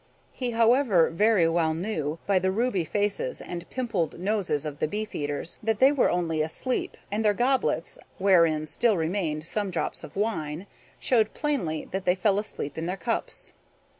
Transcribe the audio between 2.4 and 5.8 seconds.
ruby faces and pimpled noses of the beefeaters, that